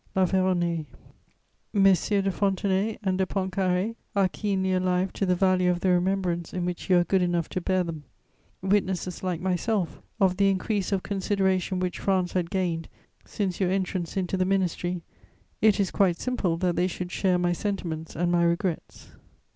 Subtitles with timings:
[0.15, 0.85] "LA FERRONAYS."
[1.73, 6.55] "Messieurs de Fontenay and de Pontcarré are keenly alive to the value of the remembrance
[6.55, 8.03] in which you are good enough to bear them:
[8.63, 12.87] witnesses, like myself, of the increase of consideration which France had gained
[13.25, 15.03] since your entrance into the ministry,
[15.61, 19.09] it is quite simple that they should share my sentiments and my regrets."